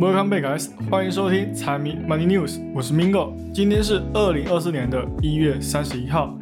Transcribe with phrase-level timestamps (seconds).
[0.00, 0.70] Welcome back, guys！
[0.90, 3.34] 欢迎收听财迷 Money News，我是 Mingo。
[3.52, 6.34] 今天是二零二四年的一月三十一号。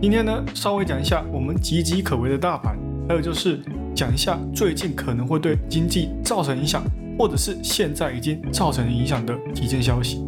[0.00, 2.74] 今天呢，稍微讲一下我们岌岌可危的大盘，
[3.06, 3.60] 还有就是
[3.94, 6.82] 讲一下最近可能会对经济造成影响，
[7.18, 10.24] 或者是现在已经造成影响的几件消息。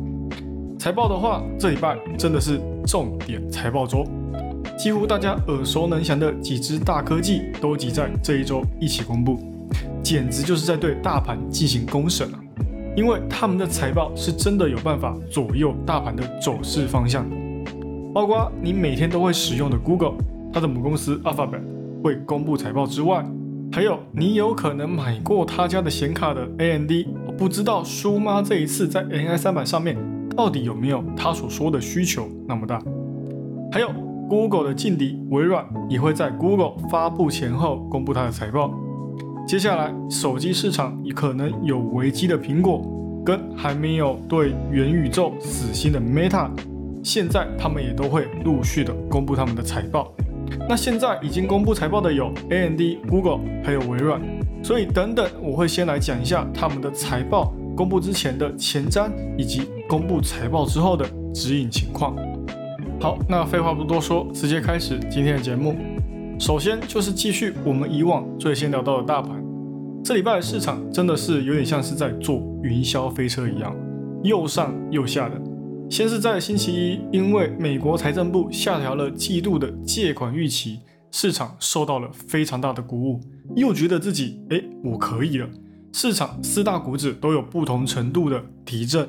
[0.78, 4.06] 财报的话，这礼拜真的是重点财报周，
[4.76, 9.38] 几乎大家耳熟能详的几只大科技都挤在这一周一起公布，
[10.02, 12.40] 简直就是在对大盘进行公审啊！
[12.96, 17.26] 因为他们的财报是真的有办法左右大盘的走势方向，
[18.12, 20.14] 包括你每天都会使用的 Google，
[20.52, 21.60] 它的母公司 Alphabet
[22.02, 23.24] 会公布财报之外，
[23.72, 26.92] 还有你有可能买过他家的显卡的 AMD，
[27.36, 29.96] 不知道苏妈这一次在 n i 三百上面
[30.36, 32.80] 到底有没有他所说的需求那么大？
[33.72, 33.88] 还有
[34.28, 38.72] Google 的劲敌微软也会在 Google 发布前后公布它的财报。
[39.46, 42.82] 接下来，手机市场可能有危机的苹果，
[43.24, 46.48] 跟还没有对元宇宙死心的 Meta，
[47.02, 50.12] 现在他们也都会陆续的公布他们的财报。
[50.66, 54.18] 那现在已经公布财报的有 AMD、Google 还有微软，
[54.62, 62.16] 所以等等我会先来讲一下他们的财报公布之前的前瞻，以及公布财报之后的指引情况。
[62.98, 65.76] 好，那废话不多说，直接开始今天的节目。
[66.38, 69.42] 首先就是继续我们以往最先聊到的大盘，
[70.04, 73.74] 这礼拜的市场真的是有点像是在坐云霄飞车一样，
[74.22, 75.40] 又上又下的。
[75.88, 80.80] 先是在星期一，因为美国财政部下调了季度的借款预期，
[81.12, 83.20] 市场受到了非常大的鼓舞，
[83.54, 85.48] 又觉得自己哎我可以了。
[85.92, 89.08] 市场四大股指都有不同程度的提振。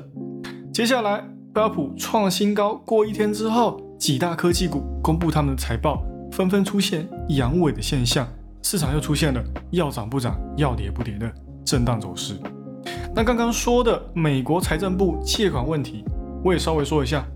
[0.72, 6.02] 接下来标普创新高过一天之后，几大科技股公布他们的财报。
[6.32, 8.26] 纷纷出现阳痿的现象，
[8.62, 11.32] 市场又出现了要涨不涨、要跌不跌的
[11.64, 12.38] 震荡走势。
[13.14, 16.04] 那刚刚说的美国财政部借款问题，
[16.44, 17.26] 我也稍微说一下，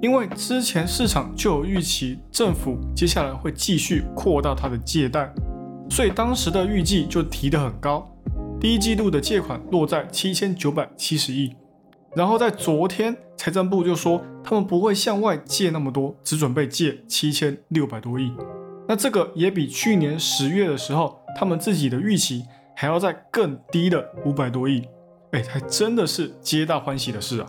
[0.00, 5.32] 因为之前市场就有预期政府接下来会继续扩大它的借贷，
[5.88, 8.06] 所以当时的预计就提得很高，
[8.60, 11.54] 第一季度的借款落在七千九百七十亿。
[12.14, 18.30] 然后在昨天，财政部就说他们不会向外借那么多，只准备借七千六百多亿。
[18.86, 22.44] 那这个也比去年十月的时候他们自己的预期
[22.76, 24.82] 还要再更低的五百多亿。
[25.32, 27.46] 哎，还真的是皆大欢喜的事啊！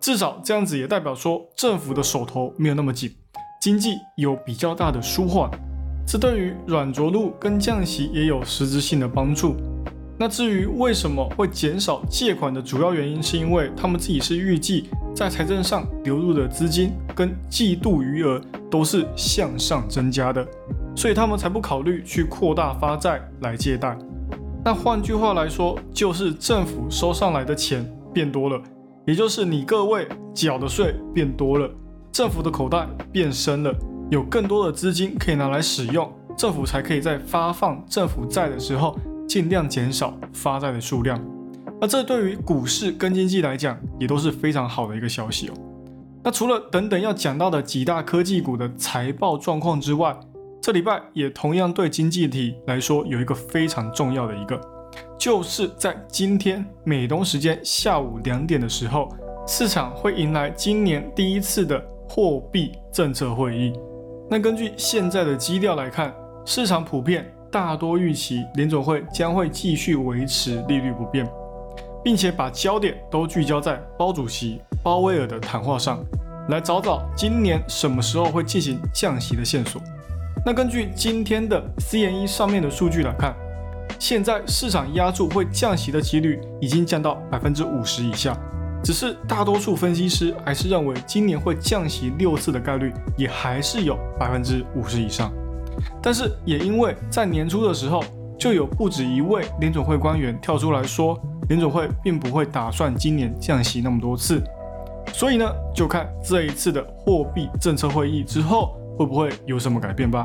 [0.00, 3.14] 至少这样子也代表说政府的手头没有那么紧，
[3.60, 5.48] 经济有比较大的舒缓。
[6.06, 9.54] 这对于软着陆跟降息也有实质性的帮助。
[10.18, 18.40] 那至于为什么会减少借款的主要原因，是因为他们自己是预计在财政上流入的资金跟季度余额
[18.70, 20.46] 都是向上增加的，
[20.94, 23.96] 所以他们才不考虑去扩大发债来借贷。
[24.64, 28.62] 那换句话来说，就是政府收上来的钱变多了，
[29.06, 31.70] 也就是你各位缴的税变多了，
[32.12, 33.74] 政府的口袋变深了，
[34.10, 38.96] 有更多的资金可以拿来使用，政府才可以在发放政府债的时候。
[39.28, 41.16] 尽量减少发债的数量，
[41.80, 45.54] 那这对于股市跟经济来讲也都是非常好的一个消息哦。
[46.22, 50.14] 那除了等等要讲到的几大科技股的财报状况之外，
[50.60, 54.60] 这礼拜也同样对经济体来说有一个非常重要的一个，
[55.18, 59.08] 就是在今天美东时间下午两点的时候，
[59.46, 63.72] 市场会迎来今年第一次的货币政策会议。
[64.28, 66.14] 那根据现在的基调来看，
[66.44, 67.30] 市场普遍。
[67.52, 71.28] 大多预期联总会将会继续维持利率不变，
[72.04, 76.02] 并且把焦点都聚焦在包主席鲍威尔的谈话上，
[76.48, 79.80] 来找找今年什么时候会进行降息的线索。
[80.44, 83.34] 那根据今天的 CME 上面的数据来看，
[83.98, 88.34] 现在市场压住会降息的几率已经降到百分之五十以下，
[88.82, 95.30] 只是大多数分析师还是认为今年会降息六次的概率也还是有百分之五十以上。
[96.02, 98.02] 但是也因为在年初的时候，
[98.38, 101.20] 就有不止一位联总会官员跳出来说，
[101.50, 104.40] 联总会并不会打算今年降息那么多次，
[105.12, 110.24] 所以呢，就看这一次的货币政策会议之后会不会有什么改变吧。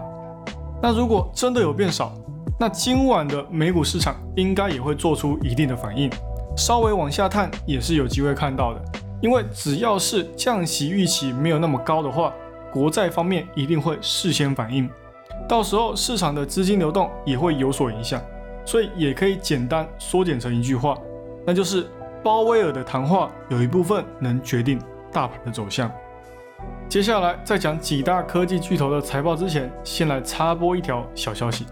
[0.83, 2.13] 那如果真的有变少，
[2.59, 6.11] 那今晚的美股市场应该也会做出一定的反应，
[6.55, 8.81] 稍微往下探也是有机会看到的，
[9.19, 12.31] 因为只要是降息预期没有那么高的话，
[12.71, 14.87] 国债方面一定会事先反应。
[15.49, 18.21] 到时候市场的资金流动也会有所影响，
[18.63, 20.95] 所以也可以简单缩减成一句话，
[21.45, 21.87] 那就是
[22.23, 24.79] 鲍威尔的谈话有一部分能决定
[25.11, 25.91] 大盘的走向。
[26.89, 31.65] 接下来在讲几大科技巨头的财报之前，先来插播一条小消息。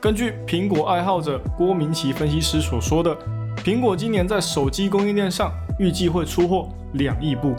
[0.00, 3.16] 根据苹果爱好者郭明奇分析师所说的，
[3.64, 7.54] 苹果今年在手机供应链上预计会出货两亿部，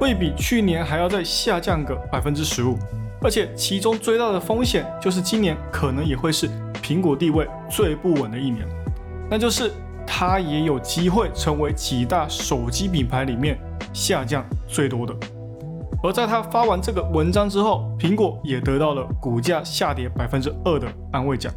[0.00, 2.76] 会比去年还要再下降个百分之十五。
[3.20, 6.48] 而且其中最大的风险就是今年可能也会是
[6.82, 8.66] 苹果地位最不稳的一年，
[9.30, 9.72] 那就是
[10.06, 13.58] 它也有机会成为几大手机品牌里面
[13.92, 15.14] 下降最多的。
[16.02, 21.50] 而在他发完这个文章之后，苹果也得到了股价下跌百分之二的安慰奖。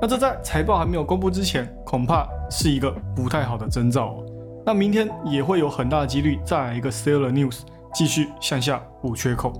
[0.00, 4.24] 那这在财报还没有公布之前，恐怕是一个不太好的征兆哦。
[4.64, 7.62] 那明天也会有很大的几率再来一个 seller news，
[7.92, 9.52] 继续向下补缺口。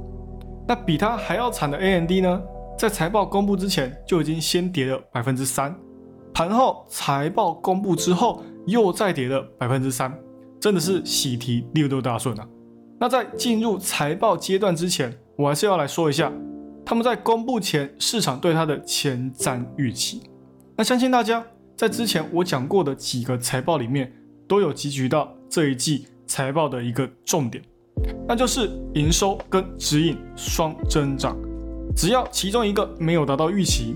[0.68, 2.40] 那比它还要惨的 AMD 呢，
[2.78, 5.74] 在财报公布之前就已经先跌了百分之三，
[6.32, 10.12] 盘后财报公布之后又再跌了百分之三，
[10.60, 12.46] 真的是喜提六六大顺啊！
[12.98, 16.32] 那在进入财报阶段之前，我还是要来说一下，
[16.84, 20.22] 他们在公布前市场对它的前瞻预期。
[20.76, 21.44] 那相信大家
[21.76, 24.12] 在之前我讲过的几个财报里面，
[24.46, 27.62] 都有汲取到这一季财报的一个重点。
[28.26, 31.36] 那就是营收跟指引双增长，
[31.94, 33.94] 只要其中一个没有达到预期，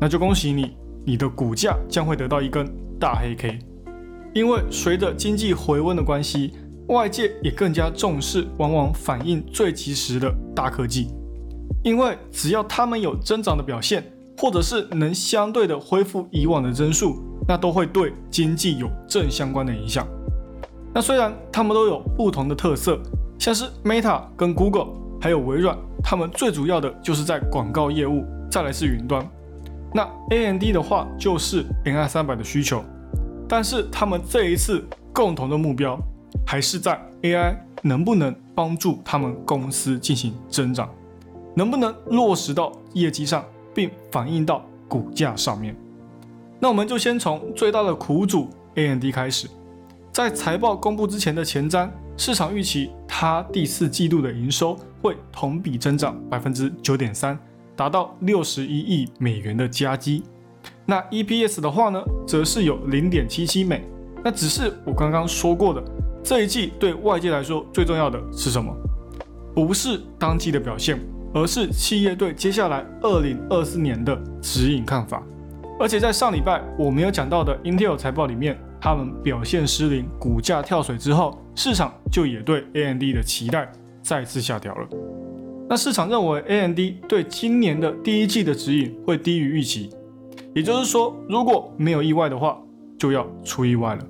[0.00, 2.66] 那就恭喜你，你的股价将会得到一根
[2.98, 3.58] 大黑 K。
[4.34, 6.52] 因为随着经济回温的关系，
[6.88, 11.08] 外界也更加重视往往反应最及时的大科技，
[11.82, 14.04] 因为只要他们有增长的表现，
[14.38, 17.16] 或者是能相对的恢复以往的增速，
[17.46, 20.06] 那都会对经济有正相关的影响。
[20.94, 23.00] 那虽然他们都有不同的特色。
[23.38, 24.86] 像是 Meta 跟 Google
[25.20, 29.28] 还有微软，他们最主要的就是在广告业务，再来是云端。
[29.94, 32.82] 那 AMD 的话就是 MI 三百的需求，
[33.48, 35.98] 但是他们这一次共同的目标
[36.46, 40.88] 还是在 AI 能不能帮助他们公司进行增长，
[41.54, 43.44] 能不能落实到业绩上，
[43.74, 45.76] 并反映到股价上面。
[46.58, 49.48] 那我们就先从最大的苦主 AMD 开始，
[50.10, 51.88] 在财报公布之前的前瞻。
[52.14, 57.36] 市场预期它第四季度的营收会同比增长百分之九点三，
[57.82, 60.22] 达到六十一亿美元的加基。
[60.86, 63.84] 那 EPS 的话呢，则是有零点七七美。
[64.22, 65.82] 那只是我刚刚说过的，
[66.22, 68.72] 这一季对外界来说最重要的是什么？
[69.52, 70.96] 不是当季的表现，
[71.34, 75.20] 而是企业对接下来二零二四年的指引看法。
[75.80, 78.56] 而且在上礼拜我没有讲到的 Intel 财报里面。
[78.80, 83.70] 他们表现失灵，股价跳水之后，市场就也对 AMD 的期待
[84.02, 84.88] 再次下调了。
[85.72, 86.78] 那市场认为 AMD
[87.08, 89.88] 对今年的第一季的指引会低于预期，
[90.54, 92.60] 也就是说，如果没有意外的话，
[92.98, 94.06] 就要出意外了。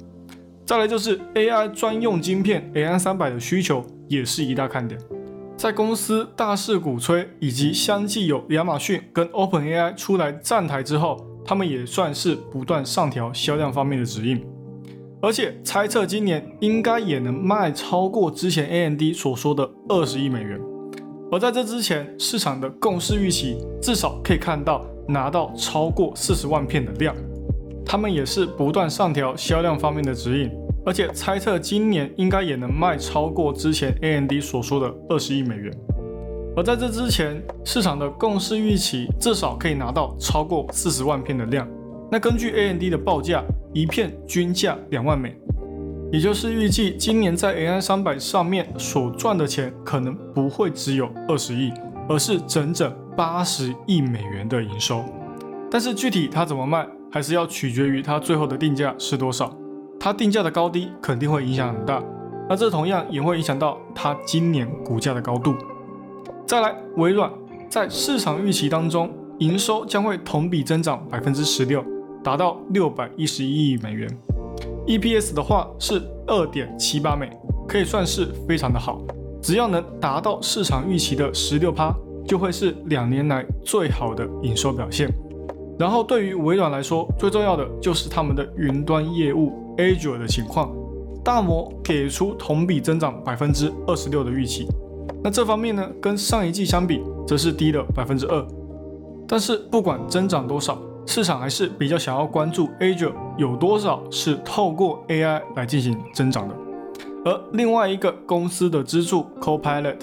[0.66, 5.00] 再来就是 AI 专用晶片 AI 三百的需求也是一大看点，
[5.56, 14.44] 在公司大肆鼓吹，以及相继有亚马逊跟 OpenAI 出来站台之后，他们也算是不断上调销量方面的指引。
[15.20, 20.60] 而且猜测今年应该也能卖超过之前 AMD 所说的二十亿美元，
[21.32, 27.16] 而在这之前，市场的共识预期至少可以看到拿到超过四十万片的量。
[27.86, 30.50] 他们也是不断上调销量方面的指引，
[30.84, 35.72] 而且猜测今年应该也能卖超过之前 AMD 所说的二十亿美元。
[36.54, 41.66] 而在这之前，市场的共识预期至少可以拿到超过四十万片的量。
[42.10, 43.42] 那根据 AMD 的报价。
[43.74, 45.34] 一片均价两万美，
[46.12, 51.72] 也就是预计今年在 AI 三百上面所赚的钱可能不会只有二十亿，
[52.06, 55.02] 而是整整八十亿美元的营收。
[55.70, 59.50] 但是具体它怎么卖，还是要取决于它最后的定价是多少。
[59.98, 62.02] 它定价的高低肯定会影响很大，
[62.46, 65.54] 那这同样也会影响到它今年股价的高度。
[66.46, 67.32] 再来，微软
[67.70, 71.82] 在市场预期当中，营收将会同比增长百分之十六。
[72.22, 74.08] 达到六百一十一亿美元
[74.86, 77.30] ，EPS 的话是二点七八美，
[77.68, 79.00] 可以算是非常的好。
[79.40, 81.92] 只要能达到市场预期的十六趴，
[82.26, 85.12] 就会是两年来最好的营收表现。
[85.78, 90.72] 然后对于微软来说，最重要的就是他们的云端业务 Azure 的情况，
[91.24, 94.68] 大摩给出同比增长百分之二十六的预期。
[95.24, 98.46] 那这方面呢，跟上一季相比，则是低了百分之二。
[99.26, 106.54] 但是不管增长多少，市场还是比较想要关注 Azure 有多少是透过 AI 来进行增长的，
[107.24, 109.96] 而另外一个公司的支柱 Copilot，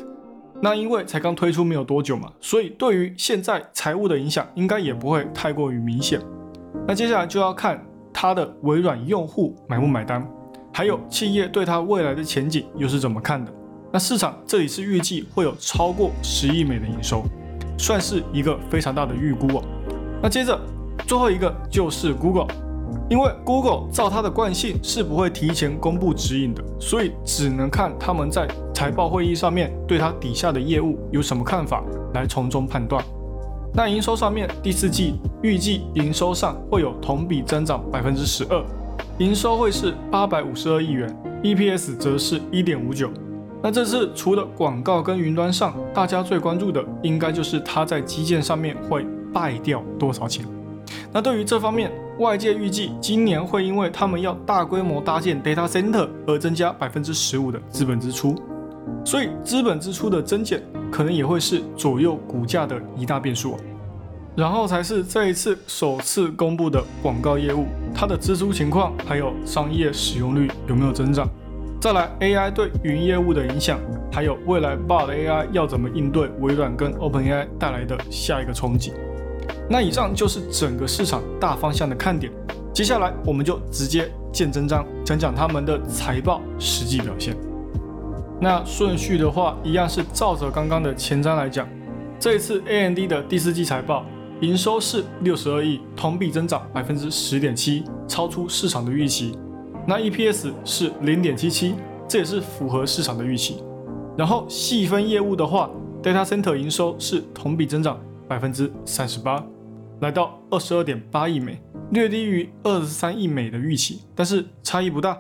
[0.62, 6.19] 那因为才刚推出没有多久嘛，所以对于现在财务的影响应该也不会太过于明显。
[6.88, 7.79] 那接下来就要看
[8.12, 10.27] 它的微软用户买不买单，
[10.74, 13.51] 还有企业对它未来的前景又是怎么看的。
[13.91, 17.24] 那市场这里是预计会有超过十亿美的营收，
[17.77, 19.63] 算是一个非常大的预估哦。
[20.21, 20.59] 那接着。
[21.07, 22.45] 最后一个就是 Google，
[23.10, 33.04] 因为 Google 照它的惯性是不会提前公布指引的，所以只能看他们在财报会议上面对它底下的业务有什么看法，来从中判断。
[33.74, 38.63] 那营收上面，第四季预计营收上会有同比增长百分之十二，
[39.18, 43.10] 营收会是八百五十二亿元，EPS 则是一点五九。
[43.62, 50.46] 那这次除了广告跟云端上，大家最关注的应该就是它在基建上面会败掉多少钱。
[51.12, 58.36] 那对于这方面，外界预计今年会因为他们要大规模搭建 data center 而增加百分之十五的资本支出，
[59.06, 60.62] 所以资本支出的增减
[60.92, 63.56] 可能也会是左右股价的一大变数。
[64.36, 71.26] 然后才是这一次首次公布的广告业务，它的支出情况还有商业使用率有没有增长？
[71.80, 73.80] 再来 AI 对云业务的影响，
[74.12, 78.92] 还有未来 Bard AI 要怎么应对微软跟 OpenAI 带来的下一个冲击？
[79.70, 82.32] 那以上就是整个市场大方向的看点，
[82.74, 87.38] 接下来我们就直接见真章，讲讲他们的财报实际表现。
[88.42, 91.68] 那顺序的话，一样是照着刚刚的前瞻来讲，
[92.20, 94.04] 这一次 AMD 的第四季财报，
[94.42, 99.38] 营收是六十二亿，同比增长百分之十点七，超出市场的预期。
[99.86, 101.76] 那 EPS 是零点七七，
[102.08, 103.64] 这也是符合市场的预期。
[104.18, 105.70] 然后细分业务的话
[106.02, 109.44] ，Data Center 营收是同比增长百分之三十八。
[110.01, 115.18] 来到二十二点八亿美，略低于二十三亿美的预期，但是差异不大。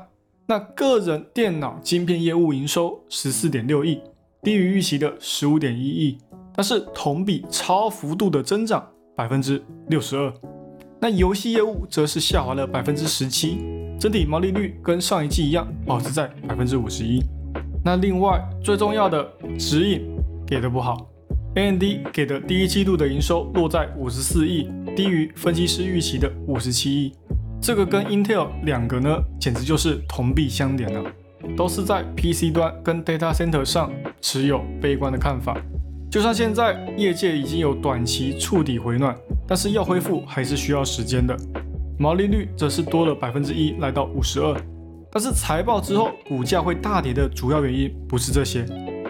[0.47, 4.01] 那个人电脑晶片业务营收十四点六亿，
[4.41, 6.17] 低于预期的十五点一亿，
[6.55, 10.33] 但是同比超幅度的增长百分之六十二。
[10.99, 13.59] 那游戏业务则是下滑了百分之十七，
[13.99, 17.21] 整体毛利率跟上一季一样，保持在百分之五十一。
[17.83, 19.25] 那另外最重要的
[19.57, 20.01] 指引
[20.45, 21.08] 给的不好。
[21.55, 27.11] AMD 给的第一季度的营收落在五十四亿，低于分析师预期的五十七亿。
[27.59, 31.11] 这个跟 Intel 两个呢，简直就是同病相怜了，
[31.57, 33.91] 都是在 PC 端跟 Data Center 上
[34.21, 35.57] 持有悲观的看法。
[36.11, 39.15] 就算现在业界已经有短期触底回暖，
[39.47, 41.35] 但是要恢复还是需要时间的。
[41.97, 44.55] 毛利率则是多了百分之一，来到五十二。
[45.11, 48.63] 但是财报之后股价会大跌的主要原因不是这些。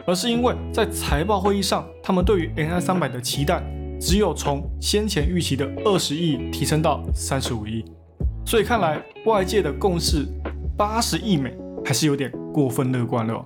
[0.06, 3.64] 而是因为在财报会议上，他们对于 N I 三百的期待
[4.00, 7.84] 只有从先前预期的二十亿提升到三十五亿，
[8.46, 10.26] 所以看来外界的共识
[10.78, 13.46] 八十亿美还是有点过分乐观了。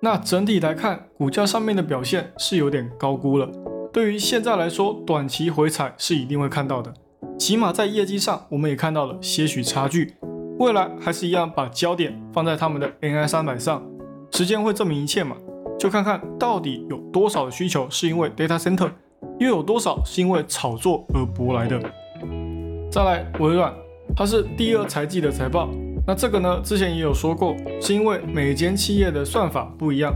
[0.00, 3.50] 那整体来看，股价上面的表现是有点高估了。
[3.92, 6.92] 对于现在来说，短期回踩是一定会看到的，
[7.38, 10.14] 起码在业绩上我们也看到了些许差距。
[10.58, 13.84] 未来还是一样把焦点放在他们的 N I 三百上，
[14.30, 15.36] 时间会证明一切嘛。
[15.78, 18.90] 就看看到底有多少的需求是因为 data center，
[19.38, 21.80] 又有多少是因为炒作而博来的。
[22.90, 23.72] 再来，微软，
[24.16, 25.68] 它是第二财季的财报。
[26.06, 30.12] 那这个呢，之前也有说过，是因为每间企业的算法不一样。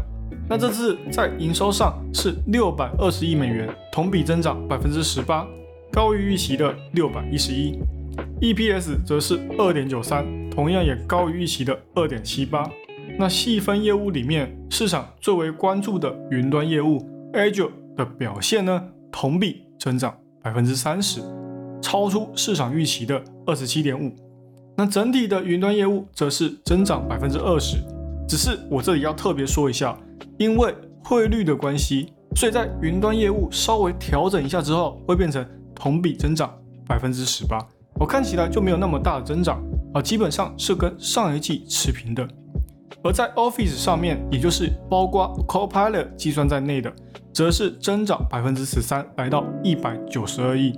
[0.48, 5.46] 那这次在营收上是六百二十亿美元，同比增长百分之十八，
[5.92, 7.78] 高于预期的六百一十一。
[8.40, 12.68] EPS 则是二点九三，同样也高于预期的二点七八。
[13.22, 16.98] 那细分业务里面，市场最为关注的云端业务
[17.32, 20.12] Azure 的表现呢，同比增长
[20.42, 21.20] 百分之三十，
[21.80, 24.12] 超出市场预期的二十七点五。
[24.76, 27.76] 那整体的云端业务则是增长百分之二十。
[28.26, 29.96] 只是我这里要特别说一下，
[30.36, 30.74] 因为
[31.04, 36.52] 汇率的关系，所以在云端业务稍微调整一下之后，会变成同比增长
[36.88, 37.56] 百分之十八。
[38.00, 39.62] 我看起来就没有那么大的增长
[39.94, 42.28] 啊，基本上是跟上一季持平的。
[43.04, 46.92] 而在 Office 上面，也就是包括 Copilot 计算在内的，
[47.32, 50.72] 则是增长百分之十三，来到一百九十二亿。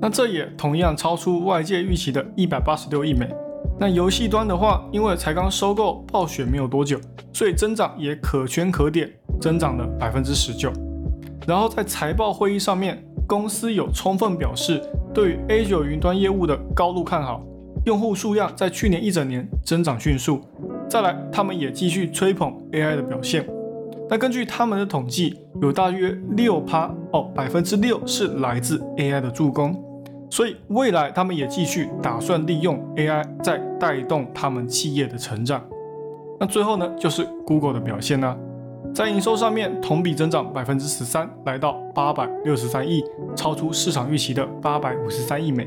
[0.00, 3.28] 那这也同样超出外界预期的一百八十六亿美。
[3.78, 6.98] 那游戏端的话，因为才刚收购暴雪没有多久，
[7.32, 10.72] 所以增长也可圈可点，增长了百分之十九。
[11.46, 17.42] 然后在财报会议上面，公司有充分表示对于 Azure 云端业务的高度看好，
[17.84, 20.40] 用户数量在去年一整年增长迅速。
[20.88, 23.46] 再来，他们也继续吹捧 AI 的表现。
[24.08, 29.82] 那根据他们的统计，有大约六趴哦，百分之六是来自 AI 的助攻。
[30.30, 35.62] 所以未来他们也继续打算利用 AI 在带动他们企业的成长。
[36.38, 38.36] 那最后呢，就是 Google 的表现呢，
[38.94, 43.02] 在营收上面同比增长百分之十三，来到八百六十三亿，
[43.34, 45.66] 超出市场预期的八百五十三亿美。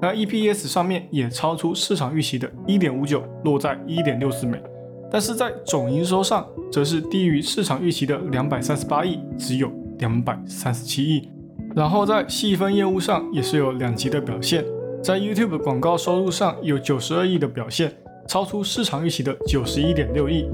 [0.00, 4.62] 那 EPS 上面也超出市场预期的1.59，落在1.64美，
[5.10, 11.28] 但是在总营收上则是低于市场预期的238亿，只有237亿。
[11.74, 14.64] 然后在细分业务上也是有两极的表现，
[15.02, 17.92] 在 YouTube 广告收入上有九十二亿的表现，
[18.26, 20.46] 超出市场预期的九十一点六亿。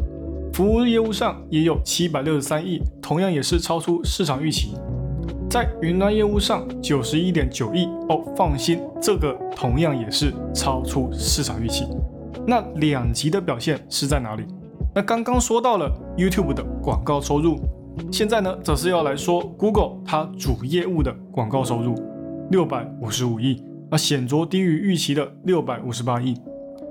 [0.53, 4.75] 服务业务上也有七百六十三亿，同样也是超出市场预期。
[5.53, 11.87] 在云端业务上九十一点九亿哦，放心，这个同样也是超出市场预期。
[12.47, 14.47] 那两极的表现是在哪里？
[14.95, 17.61] 那刚刚说到了 YouTube 的广告收入，
[18.11, 21.97] 现在呢，则是要来说 Google 它主业务的广告收入，
[22.51, 26.35] 六百五十五亿，那显著低于预期的六百五十八亿。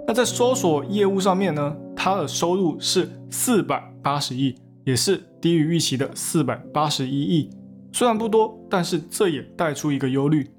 [0.08, 4.54] 那在搜索业务上面呢，它的收入是四百八十亿，
[4.84, 7.50] 也是低于预期的四百八十一亿。
[7.92, 10.50] 虽然不多，但是这也带出一个忧虑，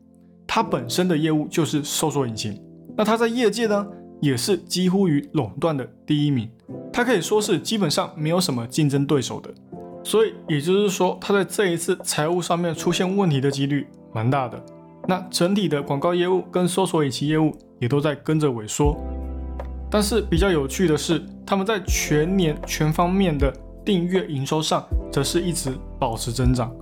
[0.47, 2.61] 它本身的业务就是搜索引擎，
[2.97, 3.87] 那它在业界呢
[4.21, 6.49] 也是几乎于垄断的第一名，
[6.93, 9.51] 它可以说是基本上没有什么竞争对手的，
[10.05, 14.62] 所以也就是说，它在这一次财务上面出现问题的几率蛮大的。
[15.09, 18.97] 那整体的广告业务跟搜索引擎业务也都在跟着萎缩，
[19.91, 23.53] 但是比较有趣的是，他们在全年全方面的
[23.85, 26.73] 订阅营收上，则是一直保持增长。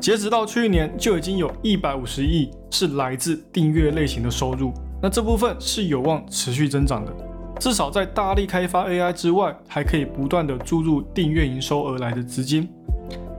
[0.00, 7.14] 截止到去年，就已经有一百五十亿是来自订阅类型的收入，那这部分是有望持续增长的。
[7.58, 12.66] 至少在大力开发 AI 之外，还可以不断的注入订阅营收而来的资金。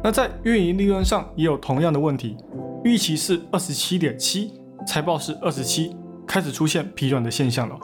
[0.03, 2.37] 那在运营利润上也有同样的问题，
[2.83, 4.53] 预期是二十七点七，
[4.85, 5.95] 财报是二十七，
[6.27, 7.75] 开始出现疲软的现象了。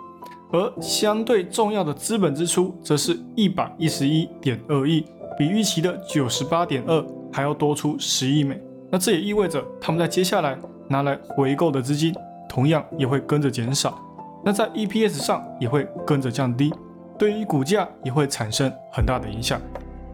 [0.51, 5.03] 而相对重要的资本支出则是一百一十一点二亿，
[5.35, 7.03] 比预期的九十八点二
[7.33, 8.61] 还要多出十亿美。
[8.89, 12.15] 那这也意味着他们在接下来拿来回购的资金，
[12.47, 13.99] 同样也会跟着减少。
[14.45, 16.73] 那在 EPS 上也会跟着降低，
[17.17, 19.59] 对于股价也会产生很大的影响。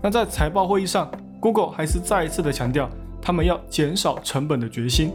[0.01, 2.89] 那在财报会议上，Google 还是再一次的强调
[3.21, 5.11] 他们要减少成本的决心。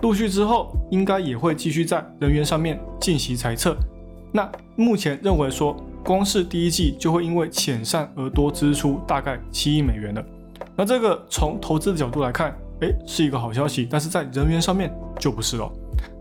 [0.00, 3.76] 陆续之后，应该也会继续在人员上面进行裁撤。
[4.32, 10.24] 那目前认为说，光是第一季就会因为遣散而多支出大概七亿美元了。
[10.74, 15.72] 那这个从投资的角度来看，诶，是一个好消息，但是在人员上面就不是了。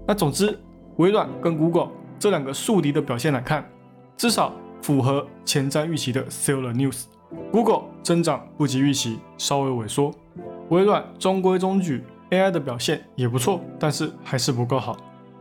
[0.08, 0.58] 那总之，
[0.98, 3.68] 微软跟 Google 这两个宿敌的表现来看，
[4.16, 7.06] 至少符合前瞻预期的 Seller News。
[7.52, 10.12] Google 增长不及预期，稍微萎缩；
[10.70, 14.96] 微软中规中矩，AI 的表现也不错，但是还是不够好。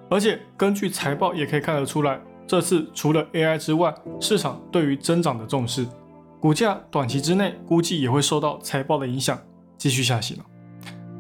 [0.09, 5.87] 而且根据财报也可以看得出来，这次除了 AI 之外，市场对于增长的重视，
[6.41, 9.39] 股价短期之内估计也会受到财报的影响，
[9.77, 10.45] 继续下行了。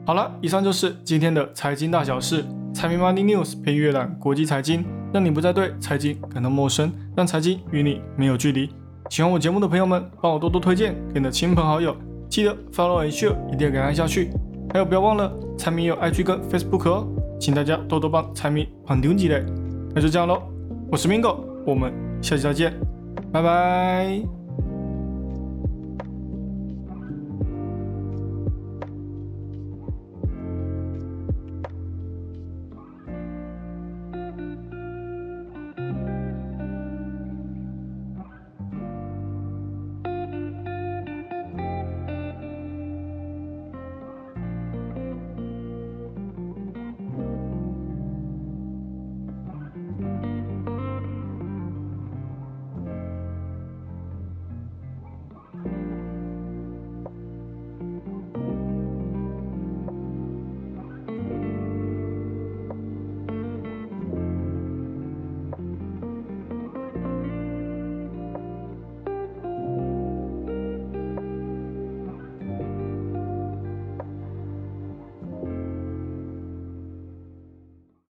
[0.06, 2.44] 好了，以上就是今天的财经大小事。
[2.72, 8.70] 财迷 Money News 配阅览国际财经，让你不再对财经感到陌生，让财经与你没有距离。
[9.08, 11.96] 喜欢我节目的朋友们，帮我多多推荐给你的亲朋好友，
[12.28, 14.30] 记得 Follow and Share，一定要给按下去。
[14.72, 17.06] 还有，不要忘了财迷有 IG 跟 Facebook 哦，
[17.40, 19.44] 请大家多多帮财迷捧丢几嘞。
[19.94, 20.42] 那就这样喽，
[20.90, 22.72] 我是 Mingo，我们下期再见，
[23.32, 24.39] 拜拜。